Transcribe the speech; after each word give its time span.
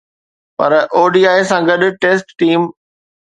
پر 0.59 0.71
ODI 1.01 1.37
سان 1.49 1.61
گڏ، 1.69 1.81
test 2.01 2.27
team 2.39 2.61